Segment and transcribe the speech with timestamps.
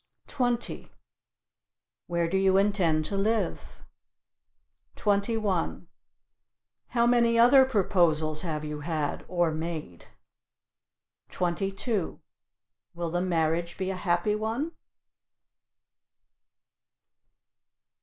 [0.25, 0.91] 20.
[2.07, 3.83] Where do you intend to live?
[4.95, 5.85] 21.
[6.87, 10.05] How many other proposals have you had, or made?
[11.29, 12.19] 22.
[12.95, 14.71] Will the marriage be a happy one?